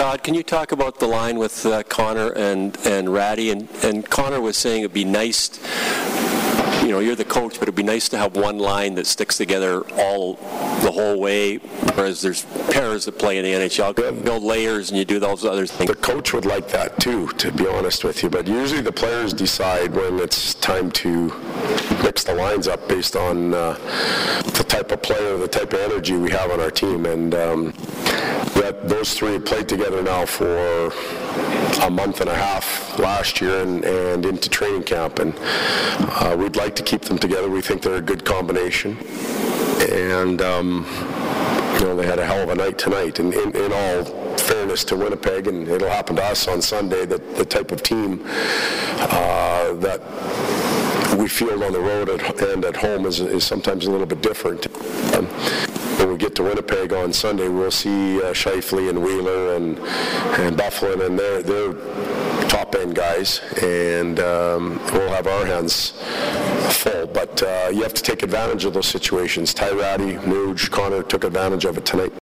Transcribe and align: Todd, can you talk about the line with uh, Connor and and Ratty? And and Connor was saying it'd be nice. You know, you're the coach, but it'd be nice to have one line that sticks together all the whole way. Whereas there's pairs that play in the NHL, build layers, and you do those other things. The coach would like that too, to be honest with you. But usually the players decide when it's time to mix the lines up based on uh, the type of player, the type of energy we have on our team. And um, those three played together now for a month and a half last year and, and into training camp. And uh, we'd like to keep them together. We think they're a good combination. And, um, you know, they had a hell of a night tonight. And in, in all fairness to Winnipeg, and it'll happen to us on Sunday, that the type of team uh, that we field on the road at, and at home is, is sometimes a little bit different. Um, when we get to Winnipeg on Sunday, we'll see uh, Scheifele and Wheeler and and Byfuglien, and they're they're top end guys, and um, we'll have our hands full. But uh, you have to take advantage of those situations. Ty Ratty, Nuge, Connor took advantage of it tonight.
Todd, 0.00 0.22
can 0.22 0.32
you 0.32 0.42
talk 0.42 0.72
about 0.72 0.98
the 0.98 1.06
line 1.06 1.38
with 1.38 1.66
uh, 1.66 1.82
Connor 1.82 2.30
and 2.30 2.74
and 2.86 3.12
Ratty? 3.12 3.50
And 3.50 3.68
and 3.82 4.08
Connor 4.08 4.40
was 4.40 4.56
saying 4.56 4.80
it'd 4.80 4.94
be 4.94 5.04
nice. 5.04 5.60
You 6.82 6.88
know, 6.88 7.00
you're 7.00 7.14
the 7.14 7.26
coach, 7.26 7.58
but 7.58 7.64
it'd 7.64 7.74
be 7.74 7.82
nice 7.82 8.08
to 8.08 8.16
have 8.16 8.34
one 8.34 8.58
line 8.58 8.94
that 8.94 9.06
sticks 9.06 9.36
together 9.36 9.82
all 9.98 10.36
the 10.80 10.90
whole 10.90 11.20
way. 11.20 11.56
Whereas 11.56 12.22
there's 12.22 12.46
pairs 12.70 13.04
that 13.04 13.18
play 13.18 13.36
in 13.36 13.44
the 13.44 13.52
NHL, 13.52 14.24
build 14.24 14.42
layers, 14.42 14.88
and 14.88 14.98
you 14.98 15.04
do 15.04 15.18
those 15.18 15.44
other 15.44 15.66
things. 15.66 15.90
The 15.90 15.96
coach 15.96 16.32
would 16.32 16.46
like 16.46 16.68
that 16.68 16.98
too, 16.98 17.28
to 17.32 17.52
be 17.52 17.68
honest 17.68 18.02
with 18.02 18.22
you. 18.22 18.30
But 18.30 18.48
usually 18.48 18.80
the 18.80 18.92
players 18.92 19.34
decide 19.34 19.94
when 19.94 20.18
it's 20.18 20.54
time 20.54 20.90
to 20.92 21.26
mix 22.02 22.24
the 22.24 22.34
lines 22.34 22.68
up 22.68 22.88
based 22.88 23.16
on 23.16 23.52
uh, 23.52 23.74
the 24.44 24.64
type 24.66 24.92
of 24.92 25.02
player, 25.02 25.36
the 25.36 25.46
type 25.46 25.74
of 25.74 25.80
energy 25.80 26.16
we 26.16 26.30
have 26.30 26.50
on 26.50 26.58
our 26.58 26.70
team. 26.70 27.04
And 27.04 27.34
um, 27.34 27.74
those 28.90 29.14
three 29.14 29.38
played 29.38 29.68
together 29.68 30.02
now 30.02 30.26
for 30.26 30.88
a 31.82 31.90
month 31.90 32.20
and 32.20 32.28
a 32.28 32.34
half 32.34 32.98
last 32.98 33.40
year 33.40 33.62
and, 33.62 33.84
and 33.84 34.26
into 34.26 34.50
training 34.50 34.82
camp. 34.82 35.20
And 35.20 35.32
uh, 35.38 36.36
we'd 36.36 36.56
like 36.56 36.74
to 36.76 36.82
keep 36.82 37.02
them 37.02 37.16
together. 37.16 37.48
We 37.48 37.62
think 37.62 37.82
they're 37.82 37.94
a 37.94 38.02
good 38.02 38.24
combination. 38.24 38.98
And, 39.90 40.42
um, 40.42 40.84
you 41.74 41.86
know, 41.86 41.96
they 41.96 42.04
had 42.04 42.18
a 42.18 42.26
hell 42.26 42.42
of 42.42 42.50
a 42.50 42.54
night 42.56 42.78
tonight. 42.78 43.20
And 43.20 43.32
in, 43.32 43.54
in 43.56 43.72
all 43.72 44.04
fairness 44.38 44.82
to 44.84 44.96
Winnipeg, 44.96 45.46
and 45.46 45.68
it'll 45.68 45.88
happen 45.88 46.16
to 46.16 46.24
us 46.24 46.48
on 46.48 46.60
Sunday, 46.60 47.06
that 47.06 47.36
the 47.36 47.44
type 47.44 47.70
of 47.70 47.84
team 47.84 48.22
uh, 48.26 49.72
that 49.74 50.00
we 51.16 51.28
field 51.28 51.62
on 51.62 51.72
the 51.72 51.80
road 51.80 52.08
at, 52.08 52.42
and 52.42 52.64
at 52.64 52.76
home 52.76 53.06
is, 53.06 53.20
is 53.20 53.44
sometimes 53.44 53.86
a 53.86 53.90
little 53.90 54.06
bit 54.06 54.20
different. 54.20 54.66
Um, 55.14 55.28
when 56.00 56.12
we 56.12 56.16
get 56.16 56.34
to 56.36 56.42
Winnipeg 56.42 56.94
on 56.94 57.12
Sunday, 57.12 57.48
we'll 57.48 57.70
see 57.70 58.22
uh, 58.22 58.32
Scheifele 58.32 58.88
and 58.88 59.02
Wheeler 59.02 59.54
and 59.56 59.78
and 60.40 60.56
Byfuglien, 60.56 61.06
and 61.06 61.18
they're 61.18 61.42
they're 61.42 61.74
top 62.48 62.74
end 62.74 62.94
guys, 62.94 63.40
and 63.62 64.18
um, 64.20 64.80
we'll 64.92 65.10
have 65.10 65.26
our 65.26 65.44
hands 65.44 65.92
full. 66.72 67.06
But 67.06 67.42
uh, 67.42 67.70
you 67.72 67.82
have 67.82 67.94
to 67.94 68.02
take 68.02 68.22
advantage 68.22 68.64
of 68.64 68.72
those 68.72 68.86
situations. 68.86 69.52
Ty 69.52 69.72
Ratty, 69.72 70.14
Nuge, 70.14 70.70
Connor 70.70 71.02
took 71.02 71.24
advantage 71.24 71.66
of 71.66 71.76
it 71.76 71.84
tonight. 71.84 72.12